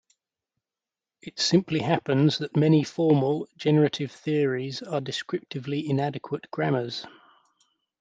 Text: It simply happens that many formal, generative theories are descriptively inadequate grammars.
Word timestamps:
It 1.21 1.39
simply 1.39 1.77
happens 1.79 2.39
that 2.39 2.55
many 2.57 2.83
formal, 2.83 3.47
generative 3.55 4.11
theories 4.11 4.81
are 4.81 4.99
descriptively 4.99 5.87
inadequate 5.87 6.49
grammars. 6.49 7.05